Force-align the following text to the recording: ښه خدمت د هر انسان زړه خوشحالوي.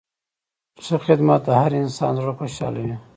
ښه 0.83 0.97
خدمت 1.05 1.41
د 1.45 1.49
هر 1.61 1.71
انسان 1.83 2.11
زړه 2.19 2.33
خوشحالوي. 2.39 2.95